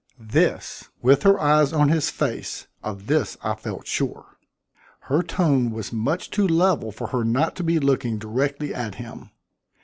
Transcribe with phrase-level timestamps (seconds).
[0.19, 4.35] This, with her eyes on his face, of this I felt sure.
[5.01, 9.29] Her tone was much too level for her not to be looking directly at him.